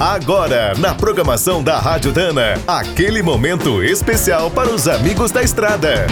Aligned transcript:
Agora, 0.00 0.74
na 0.78 0.94
programação 0.94 1.60
da 1.60 1.76
Rádio 1.80 2.12
Dana, 2.12 2.54
aquele 2.68 3.20
momento 3.20 3.82
especial 3.82 4.48
para 4.48 4.70
os 4.70 4.86
amigos 4.86 5.32
da 5.32 5.42
estrada. 5.42 6.06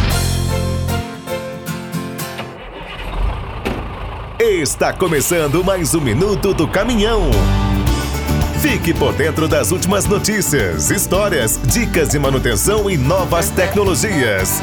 Está 4.40 4.92
começando 4.92 5.62
mais 5.62 5.94
um 5.94 6.00
minuto 6.00 6.52
do 6.52 6.66
caminhão. 6.66 7.30
Fique 8.60 8.92
por 8.92 9.12
dentro 9.12 9.46
das 9.46 9.70
últimas 9.70 10.04
notícias, 10.04 10.90
histórias, 10.90 11.60
dicas 11.72 12.08
de 12.08 12.18
manutenção 12.18 12.90
e 12.90 12.96
novas 12.96 13.50
tecnologias. 13.50 14.60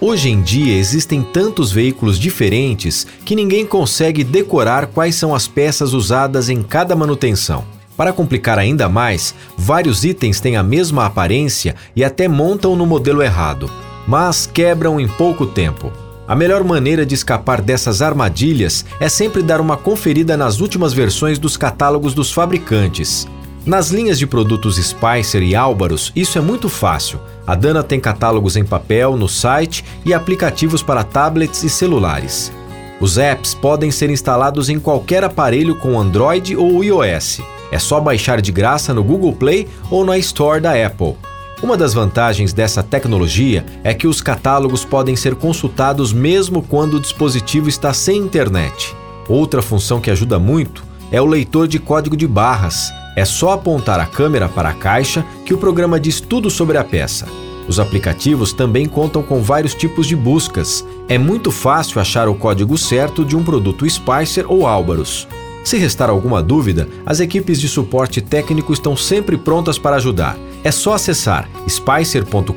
Hoje 0.00 0.30
em 0.30 0.40
dia 0.40 0.74
existem 0.74 1.22
tantos 1.22 1.70
veículos 1.70 2.18
diferentes 2.18 3.06
que 3.26 3.36
ninguém 3.36 3.66
consegue 3.66 4.24
decorar 4.24 4.86
quais 4.86 5.16
são 5.16 5.34
as 5.34 5.46
peças 5.46 5.92
usadas 5.92 6.48
em 6.48 6.62
cada 6.62 6.96
manutenção. 6.96 7.75
Para 7.96 8.12
complicar 8.12 8.58
ainda 8.58 8.88
mais, 8.88 9.34
vários 9.56 10.04
itens 10.04 10.38
têm 10.38 10.56
a 10.56 10.62
mesma 10.62 11.06
aparência 11.06 11.74
e 11.94 12.04
até 12.04 12.28
montam 12.28 12.76
no 12.76 12.84
modelo 12.84 13.22
errado, 13.22 13.70
mas 14.06 14.46
quebram 14.46 15.00
em 15.00 15.08
pouco 15.08 15.46
tempo. 15.46 15.90
A 16.28 16.34
melhor 16.34 16.62
maneira 16.64 17.06
de 17.06 17.14
escapar 17.14 17.62
dessas 17.62 18.02
armadilhas 18.02 18.84
é 19.00 19.08
sempre 19.08 19.42
dar 19.42 19.60
uma 19.60 19.76
conferida 19.76 20.36
nas 20.36 20.60
últimas 20.60 20.92
versões 20.92 21.38
dos 21.38 21.56
catálogos 21.56 22.14
dos 22.14 22.32
fabricantes. 22.32 23.26
Nas 23.64 23.90
linhas 23.90 24.18
de 24.18 24.26
produtos 24.26 24.76
Spicer 24.76 25.42
e 25.42 25.54
Álvaros, 25.54 26.12
isso 26.14 26.36
é 26.36 26.40
muito 26.40 26.68
fácil. 26.68 27.20
A 27.46 27.54
Dana 27.54 27.82
tem 27.82 27.98
catálogos 27.98 28.56
em 28.56 28.64
papel 28.64 29.16
no 29.16 29.28
site 29.28 29.84
e 30.04 30.12
aplicativos 30.12 30.82
para 30.82 31.02
tablets 31.02 31.62
e 31.62 31.70
celulares. 31.70 32.52
Os 33.00 33.18
apps 33.18 33.54
podem 33.54 33.90
ser 33.90 34.10
instalados 34.10 34.68
em 34.68 34.78
qualquer 34.78 35.22
aparelho 35.22 35.76
com 35.76 35.98
Android 35.98 36.56
ou 36.56 36.82
iOS. 36.82 37.40
É 37.70 37.78
só 37.78 38.00
baixar 38.00 38.40
de 38.40 38.52
graça 38.52 38.94
no 38.94 39.02
Google 39.02 39.32
Play 39.32 39.68
ou 39.90 40.04
na 40.04 40.18
Store 40.18 40.60
da 40.60 40.72
Apple. 40.72 41.16
Uma 41.62 41.76
das 41.76 41.94
vantagens 41.94 42.52
dessa 42.52 42.82
tecnologia 42.82 43.64
é 43.82 43.94
que 43.94 44.06
os 44.06 44.20
catálogos 44.20 44.84
podem 44.84 45.16
ser 45.16 45.34
consultados 45.34 46.12
mesmo 46.12 46.62
quando 46.62 46.94
o 46.94 47.00
dispositivo 47.00 47.68
está 47.68 47.94
sem 47.94 48.18
internet. 48.18 48.94
Outra 49.28 49.62
função 49.62 50.00
que 50.00 50.10
ajuda 50.10 50.38
muito 50.38 50.84
é 51.10 51.20
o 51.20 51.26
leitor 51.26 51.66
de 51.66 51.78
código 51.78 52.16
de 52.16 52.26
barras. 52.26 52.92
É 53.16 53.24
só 53.24 53.52
apontar 53.52 53.98
a 53.98 54.06
câmera 54.06 54.48
para 54.48 54.68
a 54.68 54.74
caixa 54.74 55.24
que 55.46 55.54
o 55.54 55.58
programa 55.58 55.98
diz 55.98 56.20
tudo 56.20 56.50
sobre 56.50 56.76
a 56.76 56.84
peça. 56.84 57.26
Os 57.66 57.80
aplicativos 57.80 58.52
também 58.52 58.86
contam 58.86 59.22
com 59.22 59.42
vários 59.42 59.74
tipos 59.74 60.06
de 60.06 60.14
buscas. 60.14 60.84
É 61.08 61.18
muito 61.18 61.50
fácil 61.50 62.00
achar 62.00 62.28
o 62.28 62.34
código 62.34 62.76
certo 62.76 63.24
de 63.24 63.34
um 63.34 63.42
produto 63.42 63.88
Spicer 63.88 64.44
ou 64.46 64.66
Álvaros. 64.66 65.26
Se 65.66 65.76
restar 65.76 66.08
alguma 66.08 66.40
dúvida, 66.40 66.88
as 67.04 67.18
equipes 67.18 67.60
de 67.60 67.68
suporte 67.68 68.20
técnico 68.20 68.72
estão 68.72 68.96
sempre 68.96 69.36
prontas 69.36 69.76
para 69.76 69.96
ajudar. 69.96 70.38
É 70.62 70.70
só 70.70 70.94
acessar 70.94 71.50
spicer.com.br 71.68 72.52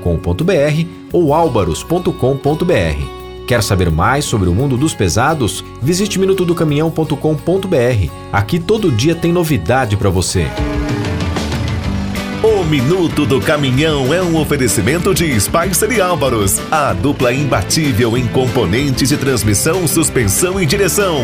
ou 1.12 1.34
albaros.com.br. 1.34 2.14
Quer 3.48 3.64
saber 3.64 3.90
mais 3.90 4.26
sobre 4.26 4.48
o 4.48 4.54
mundo 4.54 4.78
dos 4.78 4.94
pesados? 4.94 5.66
Visite 5.82 6.20
minutodocaminhão.com.br. 6.20 8.12
Aqui 8.32 8.60
todo 8.60 8.92
dia 8.92 9.16
tem 9.16 9.34
novidade 9.34 9.98
para 9.98 10.12
você. 10.12 10.46
O 12.44 12.64
Minuto 12.64 13.26
do 13.26 13.42
Caminhão 13.42 14.14
é 14.14 14.22
um 14.22 14.40
oferecimento 14.40 15.16
de 15.16 15.40
Spicer 15.42 15.92
e 15.92 16.00
Álvaros, 16.00 16.62
a 16.72 16.94
dupla 16.94 17.34
imbatível 17.34 18.16
em 18.16 18.28
componentes 18.28 19.10
de 19.10 19.18
transmissão, 19.18 19.88
suspensão 19.88 20.62
e 20.62 20.66
direção. 20.68 21.24